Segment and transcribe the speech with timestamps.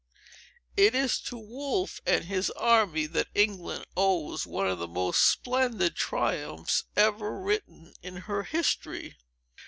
[0.75, 5.95] It is to Wolfe and his army that England owes one of the most splendid
[5.95, 9.15] triumphs, ever written in her history.